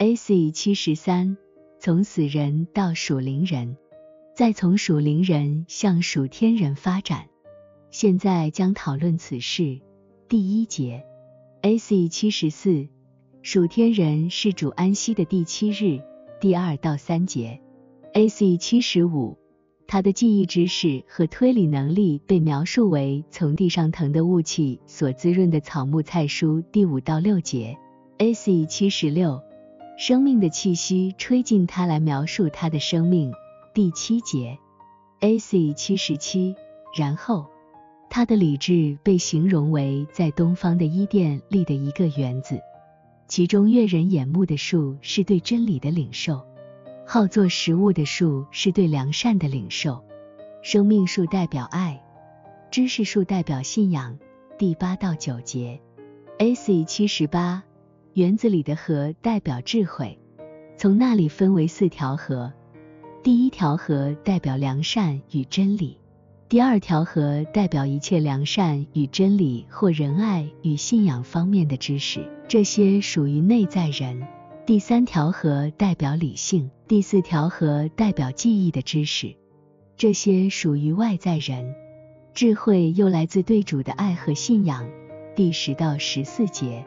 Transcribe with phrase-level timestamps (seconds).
[0.00, 1.36] AC 七十三，
[1.80, 3.76] 从死人到属灵人，
[4.32, 7.26] 再从属灵人向属天人发展。
[7.90, 9.80] 现在将讨论此事。
[10.28, 11.04] 第一节
[11.62, 12.86] ，AC 七十四，
[13.42, 16.00] 属天人是主安息的第七日，
[16.40, 17.60] 第二到三节。
[18.12, 19.36] AC 七十五。
[19.88, 26.62] 他的记忆知识和推理能力被描述为从地上腾的雾气所滋润的草木菜蔬。
[26.70, 27.76] 第五到六节
[28.18, 29.42] ，AC 七十六，
[29.98, 33.32] 生命的气息吹进他来描述他的生命。
[33.74, 34.56] 第七节
[35.18, 36.54] ，AC 七十七，
[36.96, 37.46] 然后
[38.08, 42.60] 他的理智被形容为在东方的伊甸立的一个园子，
[43.26, 46.46] 其中悦人眼目的树是对真理的领受。
[47.04, 50.04] 好做食物的树是对良善的领受，
[50.62, 52.00] 生命树代表爱，
[52.70, 54.16] 知识树代表信仰。
[54.56, 55.80] 第八到九节
[56.38, 57.64] ，AC 七十八，
[58.18, 60.18] 园子里的河代表智慧，
[60.76, 62.52] 从那里分为四条河，
[63.22, 65.96] 第一条河代表良善与真理，
[66.48, 74.26] 第二条河代表一切良善与真理或仁爱与信仰方面的知识，这些属于内在人。
[74.66, 79.36] 第三条河代表理性，第四条河代表记忆的知识，
[79.96, 81.72] 这些属于外在人。
[82.34, 84.88] 智慧又来自对主的爱和信仰。
[85.36, 86.84] 第十到十四节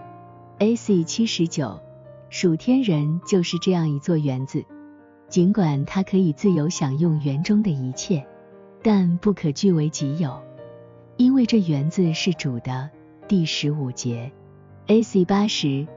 [0.62, 1.82] ，AC 七十九，
[2.30, 4.64] 属天人就是这样一座园子，
[5.28, 8.24] 尽管它可以自由享用园中的一切，
[8.84, 10.40] 但不可据为己有，
[11.18, 12.92] 因为这园子是主的。
[13.28, 14.32] 第十五节
[14.86, 15.88] ，AC 八十。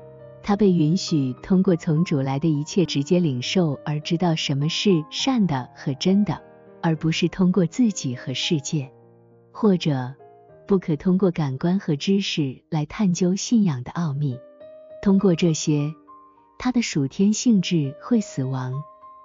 [0.43, 6.41] 他被允许通过从主来的一切直接领受而知道什么是善的和真的，
[6.81, 8.91] 而不是通过自己和世界，
[9.53, 10.15] 或者
[10.67, 14.39] 不可通过感官和知识来探究信仰的奥秘。
[15.05, 15.94] 通过这些，
[16.58, 18.72] 他的属天性质会死亡。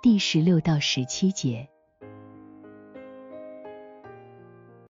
[0.02, 1.70] 第十六到十七节